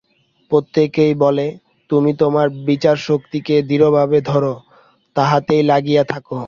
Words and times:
প্রত্যেকেই 0.51 1.13
বলে, 1.15 1.45
তুমি 1.89 2.11
তোমার 2.13 2.47
বিচারশক্তিকে 2.65 3.55
দৃঢ়ভাবে 3.61 4.19
ধর, 4.21 4.43
তাহাতেই 5.15 5.63
লাগিয়া 5.63 6.03
থাক। 6.03 6.25